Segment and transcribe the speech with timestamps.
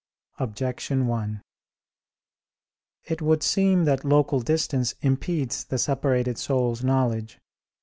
[0.39, 1.43] Objection 1:
[3.03, 7.39] It would seem that local distance impedes the separated soul's knowledge.